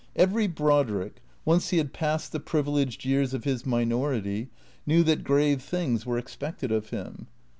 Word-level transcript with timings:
Every 0.15 0.47
Brodrick, 0.47 1.21
once 1.45 1.69
he 1.69 1.77
had 1.77 1.93
passed 1.93 2.31
the 2.31 2.39
privileged 2.39 3.05
years 3.05 3.35
of 3.35 3.43
his 3.43 3.67
minority, 3.67 4.49
knew 4.87 5.03
that 5.03 5.23
grave 5.23 5.61
things 5.61 6.07
were 6.07 6.17
expected 6.17 6.71
of 6.71 6.89
him. 6.89 7.27